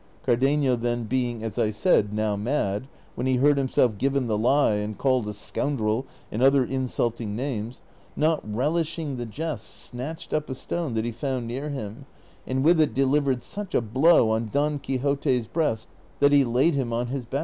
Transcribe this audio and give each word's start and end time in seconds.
Cardenio, 0.25 0.75
then, 0.75 1.03
being, 1.03 1.43
as 1.43 1.59
I 1.59 1.69
said, 1.69 2.11
now 2.11 2.35
mad, 2.35 2.87
when 3.13 3.27
he 3.27 3.35
heard 3.35 3.59
himself 3.59 3.99
given 3.99 4.25
the 4.25 4.35
lie, 4.35 4.73
and 4.73 4.97
called 4.97 5.27
a 5.27 5.33
scoundrel 5.35 6.07
and 6.31 6.41
other 6.41 6.63
insulting 6.65 7.35
names, 7.35 7.83
not 8.15 8.41
relishing 8.43 9.17
the 9.17 9.27
jest, 9.27 9.63
snatched 9.63 10.33
up 10.33 10.49
a 10.49 10.55
stone 10.55 10.95
that 10.95 11.05
he 11.05 11.11
found 11.11 11.45
near 11.45 11.69
him, 11.69 12.07
and 12.47 12.63
with 12.63 12.81
it 12.81 12.95
delivered 12.95 13.43
such 13.43 13.75
a 13.75 13.79
blow 13.81 14.31
on 14.31 14.47
Don 14.51 14.79
Quixote's 14.79 15.45
breast 15.45 15.87
that 16.19 16.31
he 16.31 16.43
laid 16.43 16.73
him 16.73 16.91
on 16.91 17.05
his 17.05 17.23
back. 17.25 17.39